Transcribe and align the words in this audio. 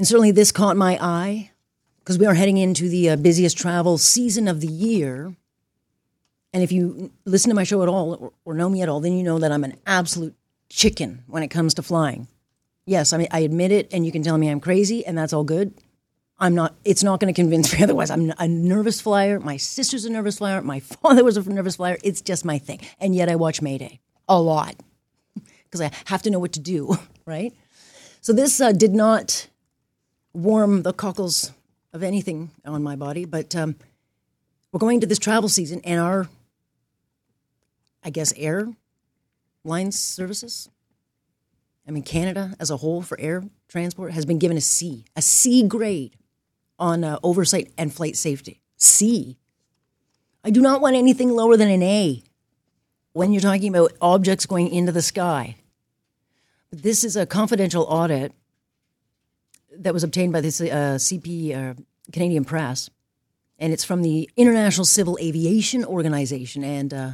And 0.00 0.08
certainly 0.08 0.30
this 0.30 0.50
caught 0.50 0.78
my 0.78 0.96
eye 0.98 1.50
because 1.98 2.18
we 2.18 2.24
are 2.24 2.32
heading 2.32 2.56
into 2.56 2.88
the 2.88 3.10
uh, 3.10 3.16
busiest 3.16 3.58
travel 3.58 3.98
season 3.98 4.48
of 4.48 4.62
the 4.62 4.66
year. 4.66 5.36
And 6.54 6.62
if 6.62 6.72
you 6.72 7.12
listen 7.26 7.50
to 7.50 7.54
my 7.54 7.64
show 7.64 7.82
at 7.82 7.88
all 7.90 8.14
or, 8.14 8.32
or 8.46 8.54
know 8.54 8.70
me 8.70 8.80
at 8.80 8.88
all, 8.88 9.00
then 9.00 9.12
you 9.12 9.22
know 9.22 9.38
that 9.38 9.52
I'm 9.52 9.62
an 9.62 9.76
absolute 9.86 10.34
chicken 10.70 11.22
when 11.26 11.42
it 11.42 11.48
comes 11.48 11.74
to 11.74 11.82
flying. 11.82 12.28
Yes, 12.86 13.12
I 13.12 13.18
mean 13.18 13.28
I 13.30 13.40
admit 13.40 13.72
it, 13.72 13.92
and 13.92 14.06
you 14.06 14.10
can 14.10 14.22
tell 14.22 14.38
me 14.38 14.48
I'm 14.48 14.58
crazy, 14.58 15.04
and 15.04 15.18
that's 15.18 15.34
all 15.34 15.44
good. 15.44 15.74
I'm 16.38 16.54
not. 16.54 16.74
It's 16.82 17.04
not 17.04 17.20
going 17.20 17.34
to 17.34 17.38
convince 17.38 17.70
me 17.70 17.82
otherwise. 17.82 18.10
I'm 18.10 18.32
a 18.38 18.48
nervous 18.48 19.02
flyer. 19.02 19.38
My 19.38 19.58
sister's 19.58 20.06
a 20.06 20.10
nervous 20.10 20.38
flyer. 20.38 20.62
My 20.62 20.80
father 21.02 21.24
was 21.24 21.36
a 21.36 21.42
nervous 21.42 21.76
flyer. 21.76 21.98
It's 22.02 22.22
just 22.22 22.46
my 22.46 22.56
thing, 22.56 22.80
and 23.00 23.14
yet 23.14 23.28
I 23.28 23.36
watch 23.36 23.60
Mayday 23.60 24.00
a 24.30 24.40
lot 24.40 24.76
because 25.64 25.82
I 25.82 25.90
have 26.06 26.22
to 26.22 26.30
know 26.30 26.38
what 26.38 26.52
to 26.52 26.60
do, 26.60 26.96
right? 27.26 27.52
So 28.22 28.32
this 28.32 28.62
uh, 28.62 28.72
did 28.72 28.94
not 28.94 29.46
warm 30.32 30.82
the 30.82 30.92
cockles 30.92 31.52
of 31.92 32.02
anything 32.02 32.50
on 32.64 32.82
my 32.82 32.96
body, 32.96 33.24
but 33.24 33.54
um, 33.56 33.76
we're 34.72 34.78
going 34.78 35.00
to 35.00 35.06
this 35.06 35.18
travel 35.18 35.48
season, 35.48 35.80
and 35.84 36.00
our, 36.00 36.28
I 38.04 38.10
guess, 38.10 38.32
airline 38.36 39.92
services 39.92 40.68
I 41.90 41.92
mean, 41.92 42.04
Canada 42.04 42.54
as 42.60 42.70
a 42.70 42.76
whole 42.76 43.02
for 43.02 43.18
air 43.18 43.42
transport 43.68 44.12
has 44.12 44.24
been 44.24 44.38
given 44.38 44.56
a 44.56 44.60
C, 44.60 45.04
a 45.16 45.22
C 45.22 45.64
grade 45.66 46.14
on 46.78 47.02
uh, 47.02 47.18
oversight 47.24 47.72
and 47.76 47.92
flight 47.92 48.16
safety. 48.16 48.60
C. 48.76 49.36
I 50.44 50.50
do 50.50 50.60
not 50.60 50.80
want 50.80 50.94
anything 50.94 51.30
lower 51.30 51.56
than 51.56 51.68
an 51.68 51.82
A 51.82 52.22
when 53.12 53.32
you're 53.32 53.42
talking 53.42 53.74
about 53.74 53.92
objects 54.00 54.46
going 54.46 54.68
into 54.68 54.92
the 54.92 55.02
sky. 55.02 55.56
This 56.70 57.02
is 57.02 57.16
a 57.16 57.26
confidential 57.26 57.82
audit 57.82 58.32
that 59.78 59.94
was 59.94 60.04
obtained 60.04 60.32
by 60.32 60.40
this 60.40 60.60
uh, 60.60 60.64
CP 60.98 61.54
uh, 61.54 61.74
Canadian 62.12 62.44
Press, 62.44 62.90
and 63.58 63.72
it's 63.72 63.84
from 63.84 64.02
the 64.02 64.28
International 64.36 64.84
Civil 64.84 65.18
Aviation 65.20 65.84
Organization. 65.84 66.64
And 66.64 66.94
uh, 66.94 67.10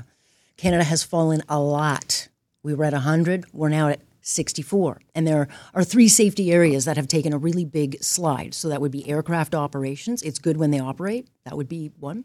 Canada 0.57 0.85
has 0.85 1.03
fallen 1.03 1.43
a 1.49 1.61
lot. 1.61 2.29
We 2.63 2.75
were 2.75 2.85
at 2.85 2.93
100. 2.93 3.47
We're 3.53 3.69
now 3.69 3.89
at 3.89 4.01
64. 4.23 5.01
And 5.15 5.27
there 5.27 5.49
are 5.75 5.85
three 5.85 6.09
safety 6.09 6.53
areas 6.53 6.85
that 6.85 6.97
have 6.97 7.09
taken 7.09 7.33
a 7.33 7.39
really 7.39 7.65
big 7.65 8.03
slide. 8.03 8.55
So 8.55 8.69
that 8.69 8.81
would 8.81 8.91
be 8.91 9.09
aircraft 9.09 9.55
operations. 9.55 10.23
It's 10.23 10.39
good 10.39 10.57
when 10.57 10.71
they 10.71 10.81
operate. 10.81 11.29
That 11.45 11.57
would 11.57 11.69
be 11.69 11.93
one. 11.99 12.25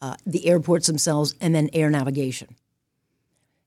Uh, 0.00 0.16
the 0.26 0.46
airports 0.48 0.88
themselves, 0.88 1.34
and 1.40 1.54
then 1.54 1.70
air 1.72 1.88
navigation. 1.88 2.56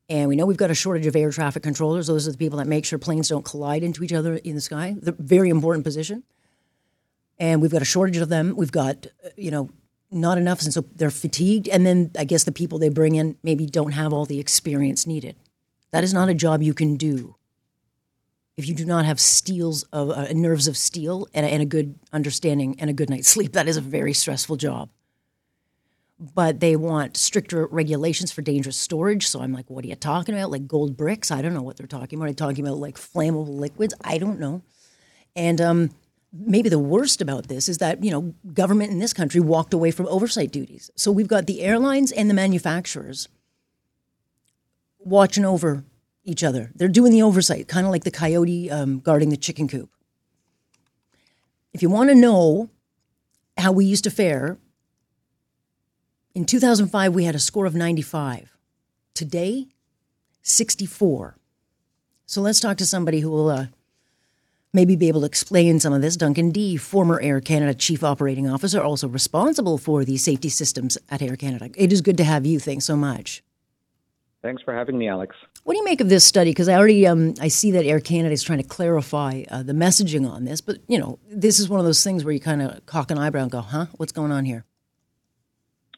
And 0.07 0.29
we 0.29 0.35
know 0.35 0.45
we've 0.45 0.57
got 0.57 0.71
a 0.71 0.75
shortage 0.75 1.07
of 1.07 1.15
air 1.15 1.31
traffic 1.31 1.63
controllers. 1.63 2.07
Those 2.07 2.27
are 2.27 2.31
the 2.31 2.37
people 2.37 2.59
that 2.59 2.67
make 2.67 2.85
sure 2.85 2.99
planes 2.99 3.29
don't 3.29 3.43
collide 3.43 3.83
into 3.83 4.03
each 4.03 4.13
other 4.13 4.35
in 4.35 4.55
the 4.55 4.61
sky. 4.61 4.95
They're 4.99 5.15
very 5.17 5.49
important 5.49 5.83
position. 5.83 6.23
And 7.39 7.61
we've 7.61 7.71
got 7.71 7.81
a 7.81 7.85
shortage 7.85 8.17
of 8.17 8.29
them. 8.29 8.55
We've 8.55 8.71
got, 8.71 9.07
uh, 9.25 9.29
you 9.35 9.51
know, 9.51 9.69
not 10.11 10.37
enough, 10.37 10.61
and 10.61 10.71
so 10.71 10.85
they're 10.95 11.09
fatigued. 11.09 11.67
And 11.67 11.85
then 11.85 12.11
I 12.17 12.23
guess 12.23 12.43
the 12.43 12.51
people 12.51 12.77
they 12.77 12.89
bring 12.89 13.15
in 13.15 13.35
maybe 13.43 13.65
don't 13.65 13.91
have 13.91 14.13
all 14.13 14.25
the 14.25 14.39
experience 14.39 15.07
needed. 15.07 15.35
That 15.91 16.03
is 16.03 16.13
not 16.13 16.29
a 16.29 16.33
job 16.33 16.61
you 16.61 16.73
can 16.73 16.95
do 16.95 17.35
if 18.57 18.67
you 18.67 18.73
do 18.73 18.85
not 18.85 19.05
have 19.05 19.19
steels 19.19 19.83
of 19.91 20.09
uh, 20.09 20.27
nerves 20.31 20.67
of 20.67 20.77
steel 20.77 21.27
and, 21.33 21.45
and 21.45 21.61
a 21.61 21.65
good 21.65 21.95
understanding 22.13 22.79
and 22.79 22.89
a 22.89 22.93
good 22.93 23.09
night's 23.09 23.27
sleep, 23.27 23.53
that 23.53 23.67
is 23.67 23.77
a 23.77 23.81
very 23.81 24.13
stressful 24.13 24.55
job. 24.55 24.89
But 26.17 26.61
they 26.61 26.77
want 26.77 27.17
stricter 27.17 27.67
regulations 27.67 28.31
for 28.31 28.41
dangerous 28.41 28.77
storage. 28.77 29.27
So 29.27 29.41
I'm 29.41 29.51
like, 29.51 29.69
what 29.69 29.83
are 29.83 29.87
you 29.87 29.95
talking 29.95 30.33
about? 30.33 30.49
Like 30.49 30.65
gold 30.65 30.95
bricks? 30.95 31.29
I 31.29 31.41
don't 31.41 31.53
know 31.53 31.61
what 31.61 31.75
they're 31.75 31.87
talking 31.87 32.17
about. 32.17 32.25
Are 32.25 32.29
they 32.29 32.35
talking 32.35 32.65
about 32.65 32.77
like 32.77 32.95
flammable 32.95 33.59
liquids? 33.59 33.93
I 34.01 34.17
don't 34.17 34.39
know. 34.39 34.61
And 35.35 35.59
um, 35.59 35.89
maybe 36.31 36.69
the 36.69 36.79
worst 36.79 37.21
about 37.21 37.47
this 37.47 37.69
is 37.69 37.77
that 37.79 38.03
you 38.03 38.11
know 38.11 38.33
government 38.53 38.91
in 38.91 38.99
this 38.99 39.13
country 39.13 39.41
walked 39.41 39.73
away 39.73 39.91
from 39.91 40.07
oversight 40.07 40.51
duties. 40.51 40.89
So 40.95 41.11
we've 41.11 41.27
got 41.27 41.47
the 41.47 41.61
airlines 41.61 42.11
and 42.11 42.29
the 42.29 42.33
manufacturers 42.33 43.27
watching 44.99 45.45
over 45.45 45.83
each 46.23 46.43
other. 46.43 46.71
They're 46.75 46.87
doing 46.87 47.11
the 47.11 47.21
oversight, 47.21 47.67
kind 47.67 47.85
of 47.85 47.91
like 47.91 48.03
the 48.03 48.11
coyote 48.11 48.71
um, 48.71 48.99
guarding 48.99 49.29
the 49.29 49.37
chicken 49.37 49.67
coop. 49.67 49.89
If 51.73 51.81
you 51.81 51.89
want 51.89 52.09
to 52.09 52.15
know 52.15 52.69
how 53.57 53.71
we 53.71 53.85
used 53.85 54.03
to 54.05 54.11
fare, 54.11 54.57
in 56.35 56.45
2005 56.45 57.15
we 57.15 57.23
had 57.23 57.33
a 57.33 57.39
score 57.39 57.65
of 57.65 57.73
95. 57.73 58.55
Today, 59.15 59.67
64. 60.43 61.37
So 62.27 62.41
let's 62.41 62.59
talk 62.59 62.77
to 62.77 62.85
somebody 62.85 63.21
who 63.21 63.31
will 63.31 63.49
uh, 63.49 63.67
maybe 64.73 64.95
be 64.95 65.07
able 65.07 65.21
to 65.21 65.27
explain 65.27 65.79
some 65.79 65.93
of 65.93 66.01
this. 66.01 66.17
Duncan 66.17 66.51
Dee, 66.51 66.75
former 66.75 67.19
Air 67.21 67.39
Canada 67.39 67.73
Chief 67.73 68.03
Operating 68.03 68.49
Officer, 68.49 68.81
also 68.81 69.07
responsible 69.07 69.77
for 69.77 70.03
the 70.03 70.17
safety 70.17 70.49
systems 70.49 70.97
at 71.09 71.21
Air 71.21 71.37
Canada. 71.37 71.69
It 71.75 71.93
is 71.93 72.01
good 72.01 72.17
to 72.17 72.23
have 72.25 72.45
you. 72.45 72.59
Thanks 72.59 72.85
so 72.85 72.97
much. 72.97 73.41
Thanks 74.41 74.61
for 74.61 74.75
having 74.75 74.97
me, 74.97 75.07
Alex. 75.07 75.35
What 75.63 75.73
do 75.73 75.79
you 75.79 75.85
make 75.85 76.01
of 76.01 76.09
this 76.09 76.23
study? 76.23 76.51
Because 76.51 76.69
I 76.69 76.75
already 76.75 77.07
um, 77.07 77.33
I 77.39 77.47
see 77.47 77.71
that 77.71 77.85
Air 77.85 77.99
Canada 77.99 78.33
is 78.33 78.43
trying 78.43 78.61
to 78.61 78.67
clarify 78.67 79.43
uh, 79.49 79.63
the 79.63 79.73
messaging 79.73 80.29
on 80.29 80.45
this, 80.45 80.61
but 80.61 80.77
you 80.87 80.99
know, 80.99 81.17
this 81.31 81.59
is 81.59 81.67
one 81.67 81.79
of 81.79 81.85
those 81.85 82.03
things 82.03 82.23
where 82.23 82.33
you 82.33 82.39
kind 82.39 82.61
of 82.61 82.85
cock 82.85 83.09
an 83.09 83.17
eyebrow 83.17 83.43
and 83.43 83.51
go, 83.51 83.61
"Huh, 83.61 83.87
what's 83.97 84.11
going 84.11 84.31
on 84.31 84.45
here?" 84.45 84.65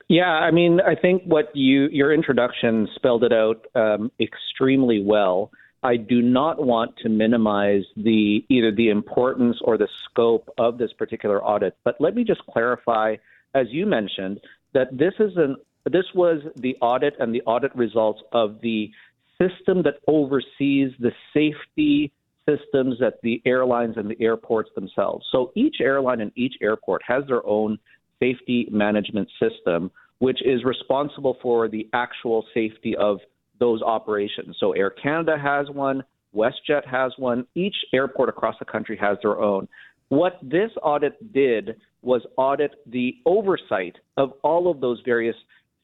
Yeah, 0.10 0.30
I 0.30 0.52
mean, 0.52 0.80
I 0.80 0.96
think 0.96 1.24
what 1.24 1.54
you 1.54 1.90
your 1.92 2.14
introduction 2.14 2.88
spelled 2.96 3.24
it 3.24 3.34
out 3.34 3.66
um, 3.76 4.12
extremely 4.20 5.04
well. 5.04 5.52
I 5.84 5.98
do 5.98 6.22
not 6.22 6.64
want 6.64 6.98
to 7.04 7.10
minimize 7.10 7.84
the 7.96 8.46
either 8.50 8.72
the 8.72 8.90
importance 8.90 9.58
or 9.62 9.78
the 9.78 9.90
scope 10.06 10.50
of 10.58 10.78
this 10.78 10.92
particular 10.94 11.44
audit, 11.44 11.78
but 11.84 11.96
let 12.00 12.16
me 12.16 12.24
just 12.24 12.46
clarify, 12.48 13.18
as 13.54 13.68
you 13.70 13.86
mentioned, 13.86 14.40
that 14.74 14.98
this 14.98 15.14
is 15.20 15.36
an 15.36 15.58
this 15.86 16.06
was 16.16 16.42
the 16.56 16.78
audit 16.82 17.16
and 17.20 17.34
the 17.34 17.42
audit 17.42 17.76
results 17.76 18.22
of 18.32 18.62
the 18.62 18.92
system 19.40 19.84
that 19.84 20.00
oversees 20.08 20.92
the 21.00 21.12
safety 21.34 22.12
systems 22.48 23.02
at 23.02 23.22
the 23.22 23.42
airlines 23.46 23.98
and 23.98 24.10
the 24.10 24.22
airports 24.22 24.70
themselves. 24.74 25.26
So 25.32 25.52
each 25.56 25.78
airline 25.82 26.22
and 26.22 26.32
each 26.36 26.56
airport 26.62 27.02
has 27.06 27.26
their 27.28 27.46
own 27.46 27.78
safety 28.20 28.68
management 28.72 29.30
system, 29.40 29.92
which 30.20 30.40
is 30.44 30.64
responsible 30.64 31.38
for 31.42 31.68
the 31.68 31.88
actual 31.94 32.46
safety 32.54 32.96
of 32.96 33.20
those 33.60 33.82
operations. 33.82 34.56
So 34.60 34.74
Air 34.74 34.90
Canada 34.90 35.38
has 35.42 35.70
one, 35.70 36.04
WestJet 36.36 36.88
has 36.88 37.12
one, 37.18 37.46
each 37.56 37.76
airport 37.94 38.30
across 38.30 38.56
the 38.60 38.66
country 38.66 38.98
has 38.98 39.18
their 39.22 39.40
own. 39.40 39.68
What 40.10 40.40
this 40.42 40.72
audit 40.82 41.34
did 41.34 41.76
was 42.02 42.22
audit 42.38 42.72
the 42.86 43.16
oversight 43.26 43.96
of 44.16 44.34
all 44.44 44.72
of 44.72 44.80
those 44.80 45.02
various 45.04 45.36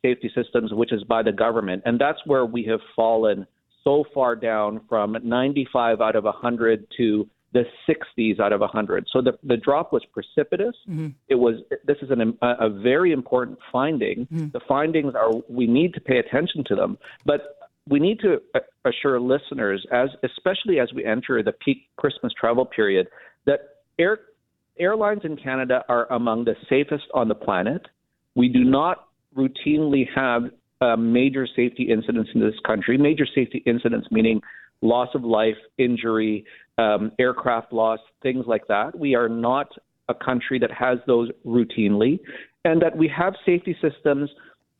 safety 0.03 0.31
systems, 0.35 0.72
which 0.73 0.93
is 0.93 1.03
by 1.03 1.23
the 1.23 1.31
government. 1.31 1.83
And 1.85 1.99
that's 1.99 2.19
where 2.25 2.45
we 2.45 2.63
have 2.66 2.79
fallen 2.95 3.47
so 3.83 4.05
far 4.13 4.35
down 4.35 4.81
from 4.88 5.17
95 5.23 6.01
out 6.01 6.16
of 6.16 6.23
100 6.23 6.88
to 6.97 7.27
the 7.53 7.64
60s 7.88 8.40
out 8.40 8.52
of 8.52 8.59
100. 8.62 9.08
So 9.12 9.22
the, 9.22 9.38
the 9.44 9.58
drop 9.58 9.94
was 9.94 10.03
precipitous. 10.12 10.76
Mm-hmm. 10.90 11.09
It 11.29 11.35
was 11.35 11.55
this 11.85 11.97
is 12.02 12.09
an, 12.09 12.38
a, 12.41 12.66
a 12.66 12.70
very 12.70 13.11
important 13.11 13.59
finding. 13.72 14.26
Mm-hmm. 14.26 14.47
The 14.53 14.59
findings 14.67 15.14
are 15.16 15.32
we 15.47 15.67
need 15.67 15.94
to 15.94 16.02
pay 16.02 16.17
attention 16.17 16.64
to 16.67 16.76
them, 16.76 16.97
but 17.26 17.58
we 17.88 18.00
need 18.00 18.20
to 18.22 18.41
assure 18.85 19.20
listeners, 19.20 19.85
as 19.91 20.09
especially 20.23 20.79
as 20.79 20.91
we 20.94 21.05
enter 21.05 21.44
the 21.44 21.52
peak 21.52 21.90
Christmas 21.97 22.34
travel 22.40 22.66
period, 22.66 23.08
that 23.46 23.59
air, 23.99 24.20
airlines 24.79 25.22
in 25.23 25.35
Canada 25.35 25.84
are 25.90 26.11
among 26.11 26.46
the 26.46 26.56
safest 26.70 27.03
on 27.14 27.28
the 27.28 27.35
planet. 27.35 27.82
We 28.35 28.47
do 28.47 28.64
not 28.64 29.08
routinely 29.35 30.06
have 30.16 30.44
uh, 30.82 30.96
major 30.96 31.47
safety 31.47 31.84
incidents 31.91 32.29
in 32.34 32.41
this 32.41 32.56
country. 32.66 32.97
Major 32.97 33.26
safety 33.26 33.61
incidents 33.66 34.08
meaning 34.11 34.41
loss 34.84 35.09
of 35.16 35.24
life, 35.24 35.56
injury, 35.78 36.46
um, 36.78 37.12
aircraft 37.20 37.72
loss, 37.72 38.00
things 38.22 38.46
like 38.47 38.68
that. 38.68 38.97
We 38.97 39.16
are 39.16 39.30
not 39.30 39.68
a 40.09 40.14
country 40.14 40.59
that 40.59 40.72
has 40.72 41.00
those 41.08 41.30
routinely, 41.46 42.20
and 42.66 42.82
that 42.82 42.96
we 42.96 43.08
have 43.08 43.34
safety 43.46 43.76
systems 43.82 44.30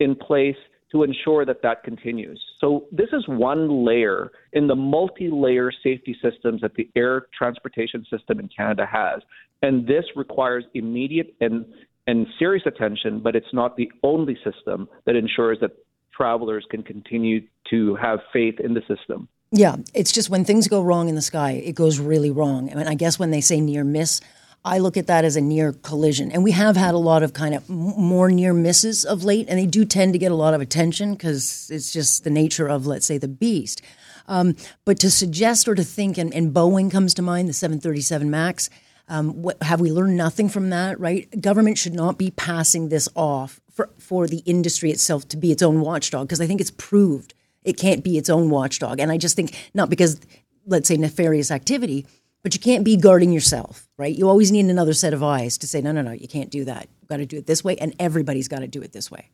in 0.00 0.14
place 0.14 0.56
to 0.92 1.02
ensure 1.02 1.44
that 1.46 1.62
that 1.62 1.82
continues. 1.82 2.40
So 2.60 2.84
this 2.92 3.08
is 3.12 3.24
one 3.26 3.84
layer 3.84 4.30
in 4.52 4.68
the 4.68 4.76
multi-layer 4.76 5.72
safety 5.82 6.16
systems 6.22 6.60
that 6.60 6.74
the 6.74 6.88
air 6.94 7.26
transportation 7.36 8.04
system 8.10 8.38
in 8.38 8.48
Canada 8.54 8.86
has. 8.90 9.22
And 9.62 9.86
this 9.86 10.04
requires 10.14 10.64
immediate 10.74 11.34
and 11.40 11.64
and 12.06 12.26
serious 12.38 12.64
attention, 12.66 13.20
but 13.20 13.34
it's 13.34 13.54
not 13.54 13.78
the 13.78 13.90
only 14.02 14.36
system 14.44 14.88
that 15.06 15.16
ensures 15.16 15.56
that 15.62 15.70
travelers 16.14 16.66
can 16.70 16.82
continue 16.82 17.40
to 17.70 17.96
have 17.96 18.18
faith 18.30 18.60
in 18.62 18.74
the 18.74 18.82
system. 18.82 19.26
Yeah, 19.56 19.76
it's 19.94 20.10
just 20.10 20.30
when 20.30 20.44
things 20.44 20.66
go 20.66 20.82
wrong 20.82 21.08
in 21.08 21.14
the 21.14 21.22
sky, 21.22 21.52
it 21.52 21.76
goes 21.76 22.00
really 22.00 22.32
wrong. 22.32 22.72
I 22.72 22.74
mean, 22.74 22.88
I 22.88 22.96
guess 22.96 23.20
when 23.20 23.30
they 23.30 23.40
say 23.40 23.60
near 23.60 23.84
miss, 23.84 24.20
I 24.64 24.78
look 24.78 24.96
at 24.96 25.06
that 25.06 25.24
as 25.24 25.36
a 25.36 25.40
near 25.40 25.72
collision. 25.72 26.32
And 26.32 26.42
we 26.42 26.50
have 26.50 26.74
had 26.74 26.92
a 26.92 26.98
lot 26.98 27.22
of 27.22 27.34
kind 27.34 27.54
of 27.54 27.68
more 27.68 28.28
near 28.30 28.52
misses 28.52 29.04
of 29.04 29.22
late, 29.22 29.46
and 29.48 29.56
they 29.56 29.66
do 29.66 29.84
tend 29.84 30.12
to 30.14 30.18
get 30.18 30.32
a 30.32 30.34
lot 30.34 30.54
of 30.54 30.60
attention 30.60 31.12
because 31.12 31.70
it's 31.72 31.92
just 31.92 32.24
the 32.24 32.30
nature 32.30 32.66
of, 32.66 32.84
let's 32.88 33.06
say, 33.06 33.16
the 33.16 33.28
beast. 33.28 33.80
Um, 34.26 34.56
but 34.84 34.98
to 35.00 35.10
suggest 35.10 35.68
or 35.68 35.76
to 35.76 35.84
think, 35.84 36.18
and, 36.18 36.34
and, 36.34 36.52
Boeing 36.52 36.90
comes 36.90 37.14
to 37.14 37.22
mind, 37.22 37.48
the 37.48 37.52
737 37.52 38.28
MAX, 38.28 38.70
um, 39.08 39.40
what, 39.40 39.62
have 39.62 39.80
we 39.80 39.92
learned 39.92 40.16
nothing 40.16 40.48
from 40.48 40.70
that, 40.70 40.98
right? 40.98 41.28
Government 41.40 41.78
should 41.78 41.94
not 41.94 42.18
be 42.18 42.32
passing 42.32 42.88
this 42.88 43.08
off 43.14 43.60
for, 43.70 43.90
for 43.98 44.26
the 44.26 44.38
industry 44.46 44.90
itself 44.90 45.28
to 45.28 45.36
be 45.36 45.52
its 45.52 45.62
own 45.62 45.80
watchdog 45.80 46.26
because 46.26 46.40
I 46.40 46.48
think 46.48 46.60
it's 46.60 46.72
proved 46.72 47.34
it 47.64 47.78
can't 47.78 48.04
be 48.04 48.18
its 48.18 48.30
own 48.30 48.50
watchdog. 48.50 49.00
And 49.00 49.10
I 49.10 49.16
just 49.16 49.36
think, 49.36 49.56
not 49.74 49.90
because, 49.90 50.20
let's 50.66 50.88
say, 50.88 50.96
nefarious 50.96 51.50
activity, 51.50 52.06
but 52.42 52.54
you 52.54 52.60
can't 52.60 52.84
be 52.84 52.96
guarding 52.96 53.32
yourself, 53.32 53.88
right? 53.96 54.14
You 54.14 54.28
always 54.28 54.52
need 54.52 54.66
another 54.66 54.92
set 54.92 55.14
of 55.14 55.22
eyes 55.22 55.56
to 55.58 55.66
say, 55.66 55.80
no, 55.80 55.92
no, 55.92 56.02
no, 56.02 56.12
you 56.12 56.28
can't 56.28 56.50
do 56.50 56.64
that. 56.66 56.88
You've 57.00 57.08
got 57.08 57.16
to 57.16 57.26
do 57.26 57.38
it 57.38 57.46
this 57.46 57.64
way, 57.64 57.76
and 57.76 57.94
everybody's 57.98 58.48
got 58.48 58.60
to 58.60 58.68
do 58.68 58.82
it 58.82 58.92
this 58.92 59.10
way. 59.10 59.30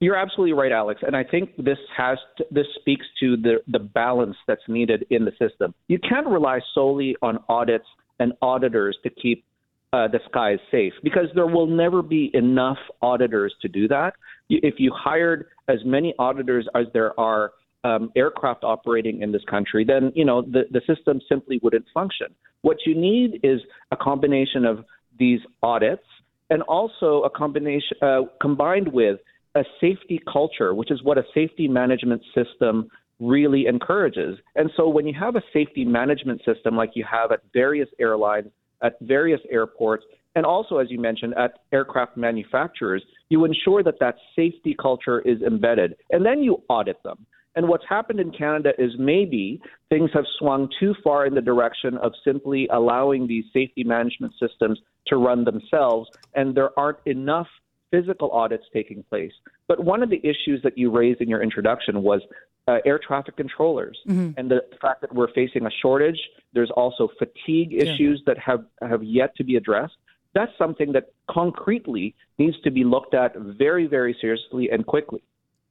You're 0.00 0.16
absolutely 0.16 0.52
right, 0.52 0.70
Alex, 0.70 1.00
and 1.04 1.16
I 1.16 1.24
think 1.24 1.56
this 1.56 1.78
has 1.96 2.18
to, 2.36 2.46
this 2.52 2.66
speaks 2.78 3.04
to 3.18 3.36
the 3.36 3.56
the 3.66 3.80
balance 3.80 4.36
that's 4.46 4.62
needed 4.68 5.04
in 5.10 5.24
the 5.24 5.32
system. 5.40 5.74
You 5.88 5.98
can't 5.98 6.28
rely 6.28 6.60
solely 6.72 7.16
on 7.20 7.40
audits 7.48 7.86
and 8.20 8.32
auditors 8.40 8.96
to 9.02 9.10
keep 9.10 9.44
uh, 9.92 10.08
the 10.08 10.18
is 10.52 10.60
safe 10.70 10.92
because 11.02 11.26
there 11.34 11.46
will 11.46 11.66
never 11.66 12.02
be 12.02 12.30
enough 12.34 12.78
auditors 13.00 13.54
to 13.62 13.68
do 13.68 13.88
that. 13.88 14.14
If 14.50 14.74
you 14.78 14.92
hired 14.94 15.46
as 15.68 15.78
many 15.84 16.14
auditors 16.18 16.66
as 16.74 16.86
there 16.92 17.18
are 17.18 17.52
um, 17.84 18.10
aircraft 18.16 18.64
operating 18.64 19.22
in 19.22 19.32
this 19.32 19.42
country, 19.48 19.84
then 19.84 20.12
you 20.14 20.24
know 20.24 20.42
the, 20.42 20.64
the 20.70 20.80
system 20.86 21.20
simply 21.28 21.58
wouldn't 21.62 21.86
function. 21.94 22.28
What 22.62 22.78
you 22.84 22.94
need 22.94 23.40
is 23.42 23.60
a 23.90 23.96
combination 23.96 24.64
of 24.64 24.84
these 25.18 25.40
audits 25.62 26.04
and 26.50 26.62
also 26.62 27.22
a 27.22 27.30
combination 27.30 27.96
uh, 28.02 28.20
combined 28.40 28.92
with 28.92 29.20
a 29.54 29.62
safety 29.80 30.20
culture, 30.30 30.74
which 30.74 30.90
is 30.90 31.02
what 31.02 31.18
a 31.18 31.24
safety 31.34 31.68
management 31.68 32.22
system 32.34 32.88
really 33.20 33.66
encourages. 33.66 34.38
And 34.54 34.70
so 34.76 34.88
when 34.88 35.06
you 35.06 35.14
have 35.18 35.36
a 35.36 35.42
safety 35.52 35.84
management 35.84 36.42
system 36.44 36.76
like 36.76 36.90
you 36.94 37.04
have 37.10 37.32
at 37.32 37.40
various 37.52 37.88
airlines, 37.98 38.48
at 38.82 38.96
various 39.00 39.40
airports, 39.50 40.04
and 40.34 40.46
also, 40.46 40.78
as 40.78 40.90
you 40.90 41.00
mentioned, 41.00 41.34
at 41.36 41.58
aircraft 41.72 42.16
manufacturers, 42.16 43.02
you 43.28 43.44
ensure 43.44 43.82
that 43.82 43.98
that 44.00 44.16
safety 44.36 44.76
culture 44.80 45.20
is 45.20 45.42
embedded, 45.42 45.96
and 46.10 46.24
then 46.24 46.42
you 46.42 46.62
audit 46.68 47.02
them. 47.02 47.26
And 47.56 47.68
what's 47.68 47.84
happened 47.88 48.20
in 48.20 48.30
Canada 48.30 48.70
is 48.78 48.92
maybe 48.98 49.60
things 49.88 50.10
have 50.14 50.24
swung 50.38 50.68
too 50.78 50.94
far 51.02 51.26
in 51.26 51.34
the 51.34 51.40
direction 51.40 51.96
of 51.98 52.12
simply 52.24 52.68
allowing 52.72 53.26
these 53.26 53.44
safety 53.52 53.82
management 53.82 54.32
systems 54.38 54.78
to 55.08 55.16
run 55.16 55.44
themselves, 55.44 56.08
and 56.34 56.54
there 56.54 56.78
aren't 56.78 56.98
enough 57.06 57.48
physical 57.90 58.30
audits 58.30 58.64
taking 58.72 59.02
place. 59.02 59.32
But 59.66 59.82
one 59.82 60.02
of 60.02 60.10
the 60.10 60.20
issues 60.22 60.60
that 60.62 60.78
you 60.78 60.90
raised 60.90 61.20
in 61.20 61.28
your 61.28 61.42
introduction 61.42 62.02
was 62.02 62.20
uh, 62.68 62.78
air 62.84 63.00
traffic 63.04 63.36
controllers 63.36 63.98
mm-hmm. 64.06 64.30
and 64.36 64.50
the 64.50 64.60
fact 64.80 65.00
that 65.00 65.14
we're 65.14 65.32
facing 65.32 65.64
a 65.66 65.70
shortage. 65.82 66.20
There's 66.52 66.70
also 66.70 67.08
fatigue 67.18 67.72
yeah. 67.72 67.84
issues 67.84 68.22
that 68.26 68.38
have, 68.38 68.64
have 68.82 69.02
yet 69.02 69.34
to 69.36 69.44
be 69.44 69.56
addressed. 69.56 69.96
That's 70.34 70.52
something 70.58 70.92
that 70.92 71.10
concretely 71.30 72.14
needs 72.38 72.60
to 72.60 72.70
be 72.70 72.84
looked 72.84 73.14
at 73.14 73.34
very, 73.36 73.86
very 73.86 74.16
seriously 74.20 74.68
and 74.70 74.86
quickly. 74.86 75.22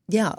Yeah, 0.09 0.33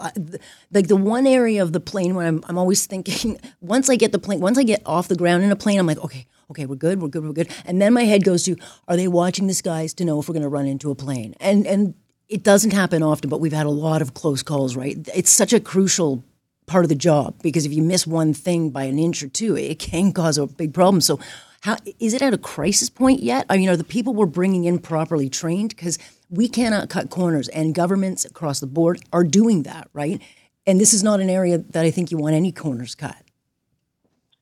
like 0.71 0.87
the 0.87 0.95
one 0.95 1.27
area 1.27 1.61
of 1.61 1.73
the 1.73 1.79
plane 1.79 2.15
where 2.15 2.27
I'm, 2.27 2.43
I'm 2.47 2.57
always 2.57 2.85
thinking, 2.87 3.39
once 3.61 3.89
I 3.89 3.95
get 3.95 4.11
the 4.11 4.19
plane, 4.19 4.41
once 4.41 4.57
I 4.57 4.63
get 4.63 4.81
off 4.85 5.07
the 5.07 5.15
ground 5.15 5.43
in 5.43 5.51
a 5.51 5.55
plane, 5.55 5.79
I'm 5.79 5.87
like, 5.87 6.03
okay, 6.03 6.25
okay, 6.51 6.65
we're 6.65 6.75
good, 6.75 7.01
we're 7.01 7.07
good, 7.07 7.23
we're 7.23 7.33
good. 7.33 7.49
And 7.65 7.81
then 7.81 7.93
my 7.93 8.03
head 8.03 8.25
goes 8.25 8.43
to, 8.43 8.57
are 8.87 8.97
they 8.97 9.07
watching 9.07 9.47
the 9.47 9.53
skies 9.53 9.93
to 9.95 10.05
know 10.05 10.19
if 10.19 10.27
we're 10.27 10.33
going 10.33 10.43
to 10.43 10.49
run 10.49 10.65
into 10.65 10.91
a 10.91 10.95
plane? 10.95 11.35
And 11.39 11.65
and 11.67 11.93
it 12.27 12.43
doesn't 12.43 12.73
happen 12.73 13.01
often, 13.03 13.29
but 13.29 13.39
we've 13.39 13.53
had 13.53 13.65
a 13.65 13.71
lot 13.71 14.01
of 14.01 14.13
close 14.13 14.43
calls. 14.43 14.75
Right, 14.75 14.97
it's 15.15 15.31
such 15.31 15.53
a 15.53 15.59
crucial 15.59 16.23
part 16.69 16.85
of 16.85 16.89
the 16.89 16.95
job 16.95 17.35
because 17.41 17.65
if 17.65 17.73
you 17.73 17.83
miss 17.83 18.07
one 18.07 18.33
thing 18.33 18.69
by 18.69 18.83
an 18.83 18.99
inch 18.99 19.23
or 19.23 19.27
two, 19.27 19.57
it 19.57 19.79
can 19.79 20.13
cause 20.13 20.37
a 20.37 20.47
big 20.47 20.73
problem. 20.73 21.01
So, 21.01 21.19
how 21.61 21.75
is 21.99 22.13
it 22.13 22.21
at 22.21 22.33
a 22.33 22.37
crisis 22.37 22.89
point 22.89 23.21
yet? 23.21 23.45
I 23.49 23.57
mean, 23.57 23.67
are 23.67 23.75
the 23.75 23.83
people 23.83 24.13
we're 24.13 24.27
bringing 24.27 24.63
in 24.63 24.79
properly 24.79 25.29
trained? 25.29 25.75
Because 25.75 25.99
we 26.29 26.47
cannot 26.47 26.89
cut 26.89 27.09
corners, 27.09 27.49
and 27.49 27.75
governments 27.75 28.23
across 28.23 28.61
the 28.61 28.67
board 28.67 29.01
are 29.11 29.25
doing 29.25 29.63
that, 29.63 29.89
right? 29.91 30.21
And 30.65 30.79
this 30.79 30.93
is 30.93 31.03
not 31.03 31.19
an 31.19 31.29
area 31.29 31.57
that 31.57 31.83
I 31.83 31.91
think 31.91 32.11
you 32.11 32.17
want 32.17 32.35
any 32.35 32.51
corners 32.51 32.95
cut. 32.95 33.17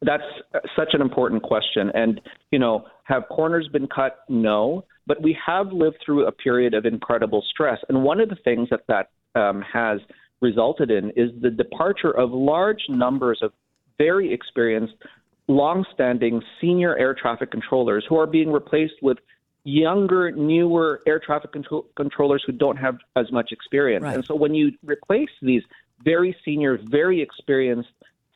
That's 0.01 0.23
such 0.75 0.89
an 0.93 1.01
important 1.01 1.41
question. 1.41 1.89
And, 1.95 2.21
you 2.51 2.59
know, 2.59 2.85
have 3.05 3.23
corners 3.29 3.67
been 3.71 3.87
cut? 3.87 4.19
No. 4.29 4.85
But 5.07 5.23
we 5.23 5.35
have 5.43 5.71
lived 5.71 5.97
through 6.05 6.27
a 6.27 6.31
period 6.31 6.73
of 6.73 6.85
incredible 6.85 7.43
stress. 7.49 7.79
And 7.89 8.03
one 8.03 8.19
of 8.19 8.29
the 8.29 8.35
things 8.35 8.67
that 8.69 8.81
that 8.87 9.09
um, 9.39 9.61
has 9.61 10.01
resulted 10.41 10.91
in 10.91 11.11
is 11.11 11.31
the 11.41 11.49
departure 11.49 12.11
of 12.11 12.31
large 12.31 12.83
numbers 12.89 13.39
of 13.41 13.51
very 13.97 14.31
experienced, 14.31 14.93
long-standing 15.47 16.41
senior 16.61 16.97
air 16.97 17.13
traffic 17.13 17.51
controllers 17.51 18.05
who 18.07 18.17
are 18.17 18.27
being 18.27 18.51
replaced 18.51 19.01
with 19.01 19.17
younger, 19.63 20.31
newer 20.31 21.01
air 21.05 21.19
traffic 21.19 21.51
control- 21.51 21.87
controllers 21.95 22.43
who 22.45 22.53
don't 22.53 22.77
have 22.77 22.97
as 23.15 23.31
much 23.31 23.51
experience. 23.51 24.03
Right. 24.03 24.15
And 24.15 24.25
so 24.25 24.35
when 24.35 24.53
you 24.53 24.71
replace 24.83 25.29
these 25.41 25.63
very 26.03 26.35
senior, 26.45 26.79
very 26.83 27.21
experienced, 27.21 27.89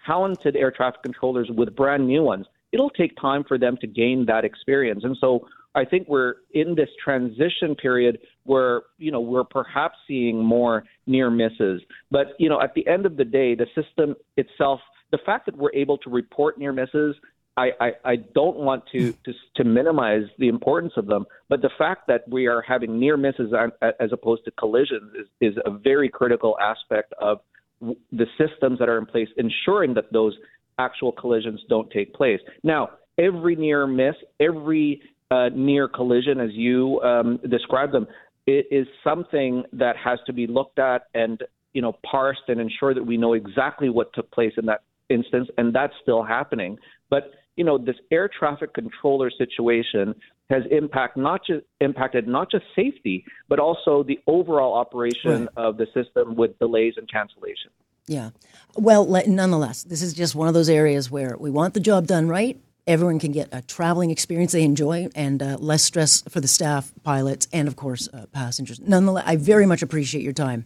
talented 0.06 0.56
air 0.56 0.72
traffic 0.72 1.04
controllers 1.04 1.50
with 1.50 1.76
brand 1.76 2.08
new 2.08 2.24
ones, 2.24 2.48
it'll 2.72 2.90
take 2.90 3.16
time 3.18 3.44
for 3.44 3.58
them 3.58 3.78
to 3.78 3.88
gain 3.88 4.26
that 4.26 4.44
experience. 4.44 5.04
And 5.04 5.16
so 5.20 5.48
I 5.74 5.86
think 5.86 6.08
we're 6.08 6.36
in 6.54 6.76
this 6.76 6.90
transition 7.04 7.76
period 7.76 8.20
where, 8.44 8.82
you 8.98 9.12
know, 9.12 9.22
we're 9.22 9.44
perhaps 9.44 9.96
seeing 10.08 10.44
more 10.44 10.84
near 11.08 11.30
misses. 11.30 11.82
But, 12.10 12.28
you 12.40 12.50
know, 12.50 12.62
at 12.62 12.74
the 12.74 12.86
end 12.88 13.06
of 13.06 13.18
the 13.18 13.26
day, 13.26 13.56
the 13.56 13.68
system 13.76 14.16
itself, 14.38 14.82
the 15.12 15.20
fact 15.26 15.46
that 15.46 15.58
we're 15.58 15.74
able 15.74 15.98
to 16.00 16.10
report 16.10 16.58
near 16.58 16.74
misses 16.74 17.16
I, 17.58 17.72
I, 17.80 17.92
I 18.06 18.16
don't 18.16 18.58
want 18.58 18.84
to, 18.94 19.12
hmm. 19.12 19.18
to 19.26 19.34
to 19.58 19.64
minimize 19.64 20.24
the 20.40 20.48
importance 20.48 20.94
of 20.96 21.06
them, 21.08 21.26
but 21.50 21.62
the 21.62 21.70
fact 21.78 22.08
that 22.08 22.28
we 22.30 22.48
are 22.48 22.62
having 22.62 23.00
near 23.00 23.18
misses 23.18 23.54
as 24.00 24.12
opposed 24.14 24.46
to 24.46 24.52
collisions 24.52 25.12
is, 25.16 25.28
is 25.42 25.58
a 25.66 25.72
very 25.72 26.10
critical 26.10 26.58
aspect 26.60 27.14
of 27.20 27.40
the 27.82 28.26
systems 28.38 28.80
that 28.80 28.88
are 28.88 28.98
in 28.98 29.06
place, 29.06 29.28
ensuring 29.38 29.94
that 29.96 30.14
those 30.14 30.36
actual 30.78 31.12
collisions 31.12 31.60
don't 31.68 31.90
take 31.92 32.14
place. 32.14 32.40
Now, 32.64 32.92
every 33.18 33.56
near 33.56 33.86
miss, 33.86 34.16
every 34.40 35.02
uh, 35.32 35.50
near 35.56 35.88
collision, 35.88 36.40
as 36.40 36.52
you 36.52 37.02
um, 37.02 37.40
describe 37.50 37.92
them, 37.92 38.06
it 38.46 38.68
is 38.70 38.86
something 39.04 39.64
that 39.74 39.96
has 39.98 40.20
to 40.26 40.34
be 40.34 40.46
looked 40.46 40.78
at 40.78 41.04
and 41.14 41.42
you 41.74 41.82
know 41.82 41.94
parsed 42.10 42.42
and 42.50 42.60
ensure 42.60 42.94
that 42.94 43.06
we 43.06 43.18
know 43.18 43.34
exactly 43.34 43.90
what 43.90 44.14
took 44.14 44.30
place 44.32 44.54
in 44.58 44.66
that 44.66 44.84
instance, 45.10 45.48
and 45.58 45.74
that's 45.74 45.94
still 46.02 46.24
happening. 46.24 46.78
But 47.10 47.32
you 47.56 47.64
know, 47.64 47.78
this 47.78 47.96
air 48.12 48.30
traffic 48.30 48.74
controller 48.74 49.30
situation 49.30 50.16
has 50.50 50.64
impact 50.70 51.16
not 51.16 51.42
just 51.46 51.66
impacted 51.80 52.28
not 52.28 52.52
just 52.52 52.66
safety, 52.76 53.24
but 53.48 53.60
also 53.60 54.04
the 54.04 54.20
overall 54.28 54.74
operation 54.74 55.42
right. 55.56 55.66
of 55.66 55.78
the 55.78 55.88
system 55.94 56.36
with 56.36 56.58
delays 56.60 56.96
and 56.98 57.10
cancellation. 57.10 57.72
Yeah. 58.08 58.32
Well, 58.76 59.06
nonetheless, 59.28 59.84
this 59.84 60.02
is 60.02 60.14
just 60.14 60.36
one 60.36 60.48
of 60.48 60.54
those 60.54 60.70
areas 60.70 61.10
where 61.10 61.38
we 61.38 61.50
want 61.50 61.74
the 61.74 61.80
job 61.80 62.08
done 62.08 62.28
right. 62.28 62.60
Everyone 62.88 63.20
can 63.20 63.32
get 63.32 63.50
a 63.52 63.62
traveling 63.62 64.10
experience 64.10 64.52
they 64.54 64.64
enjoy 64.64 65.08
and 65.16 65.42
uh, 65.42 65.58
less 65.60 65.84
stress 65.84 66.22
for 66.30 66.42
the 66.42 66.48
staff, 66.48 66.92
pilots, 67.04 67.48
and 67.54 67.68
of 67.68 67.76
course, 67.76 68.10
uh, 68.14 68.26
passengers. 68.32 68.80
Nonetheless, 68.80 69.24
I 69.28 69.36
very 69.36 69.66
much 69.66 69.82
appreciate 69.82 70.24
your 70.24 70.34
time. 70.34 70.64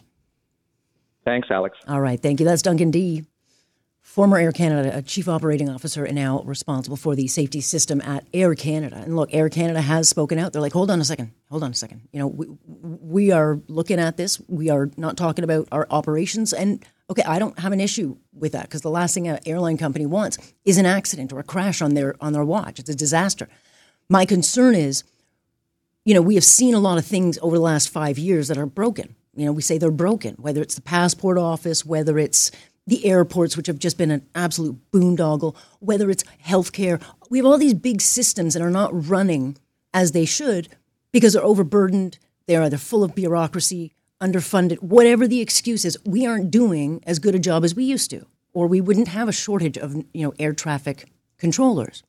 Thanks, 1.25 1.49
Alex. 1.51 1.77
All 1.87 1.99
right. 1.99 2.21
Thank 2.21 2.39
you. 2.39 2.45
That's 2.45 2.61
Duncan 2.61 2.91
Dee 2.91 3.25
former 4.05 4.37
Air 4.37 4.51
Canada 4.51 4.95
uh, 4.95 5.01
chief 5.01 5.27
operating 5.27 5.67
officer 5.67 6.05
and 6.05 6.15
now 6.15 6.41
responsible 6.43 6.95
for 6.95 7.15
the 7.15 7.27
safety 7.27 7.59
system 7.59 7.99
at 8.01 8.23
Air 8.35 8.53
Canada. 8.53 8.97
And 8.97 9.15
look, 9.15 9.33
Air 9.33 9.49
Canada 9.49 9.81
has 9.81 10.07
spoken 10.07 10.37
out. 10.37 10.53
They're 10.53 10.61
like, 10.61 10.73
hold 10.73 10.91
on 10.91 11.01
a 11.01 11.03
second, 11.03 11.31
hold 11.49 11.63
on 11.63 11.71
a 11.71 11.73
second. 11.73 12.07
You 12.13 12.19
know, 12.19 12.27
we, 12.27 12.45
we 12.67 13.31
are 13.31 13.59
looking 13.67 13.99
at 13.99 14.15
this. 14.15 14.39
We 14.47 14.69
are 14.69 14.91
not 14.95 15.17
talking 15.17 15.43
about 15.43 15.67
our 15.71 15.87
operations. 15.89 16.53
And 16.53 16.85
okay, 17.09 17.23
I 17.23 17.39
don't 17.39 17.57
have 17.59 17.73
an 17.73 17.81
issue 17.81 18.15
with 18.31 18.51
that 18.51 18.65
because 18.65 18.81
the 18.81 18.91
last 18.91 19.15
thing 19.15 19.27
an 19.27 19.39
airline 19.43 19.77
company 19.77 20.05
wants 20.05 20.37
is 20.65 20.77
an 20.77 20.85
accident 20.85 21.33
or 21.33 21.39
a 21.39 21.43
crash 21.43 21.81
on 21.81 21.95
their 21.95 22.15
on 22.21 22.31
their 22.31 22.45
watch. 22.45 22.79
It's 22.79 22.89
a 22.89 22.95
disaster. 22.95 23.49
My 24.07 24.23
concern 24.23 24.75
is, 24.75 25.03
you 26.05 26.13
know, 26.13 26.21
we 26.21 26.35
have 26.35 26.43
seen 26.43 26.75
a 26.75 26.79
lot 26.79 26.99
of 26.99 27.05
things 27.05 27.39
over 27.41 27.55
the 27.57 27.63
last 27.63 27.89
five 27.89 28.19
years 28.19 28.49
that 28.49 28.57
are 28.57 28.67
broken 28.67 29.15
You 29.35 29.45
know, 29.45 29.51
we 29.51 29.61
say 29.61 29.77
they're 29.77 29.91
broken, 29.91 30.35
whether 30.35 30.61
it's 30.61 30.75
the 30.75 30.81
passport 30.81 31.37
office, 31.37 31.85
whether 31.85 32.17
it's 32.17 32.51
the 32.87 33.05
airports, 33.05 33.57
which 33.57 33.67
have 33.67 33.79
just 33.79 33.97
been 33.97 34.11
an 34.11 34.25
absolute 34.35 34.77
boondoggle, 34.91 35.55
whether 35.79 36.09
it's 36.09 36.23
healthcare. 36.45 37.01
We 37.29 37.39
have 37.39 37.45
all 37.45 37.57
these 37.57 37.73
big 37.73 38.01
systems 38.01 38.53
that 38.53 38.61
are 38.63 38.69
not 38.69 39.09
running 39.09 39.57
as 39.93 40.11
they 40.11 40.25
should 40.25 40.69
because 41.11 41.33
they're 41.33 41.43
overburdened. 41.43 42.19
They're 42.47 42.63
either 42.63 42.77
full 42.77 43.03
of 43.03 43.15
bureaucracy, 43.15 43.93
underfunded, 44.21 44.81
whatever 44.83 45.27
the 45.27 45.41
excuse 45.41 45.83
is. 45.83 45.97
We 46.05 46.25
aren't 46.25 46.51
doing 46.51 47.01
as 47.07 47.19
good 47.19 47.35
a 47.35 47.39
job 47.39 47.63
as 47.63 47.75
we 47.75 47.83
used 47.83 48.11
to, 48.11 48.25
or 48.53 48.67
we 48.67 48.81
wouldn't 48.81 49.07
have 49.07 49.27
a 49.27 49.33
shortage 49.33 49.77
of 49.77 49.95
you 50.13 50.25
know 50.25 50.33
air 50.37 50.53
traffic 50.53 51.09
controllers. 51.37 52.03